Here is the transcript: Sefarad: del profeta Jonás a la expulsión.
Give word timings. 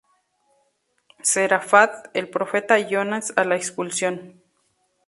Sefarad: 1.21 2.05
del 2.15 2.27
profeta 2.27 2.75
Jonás 2.89 3.33
a 3.35 3.43
la 3.43 3.55
expulsión. 3.55 4.41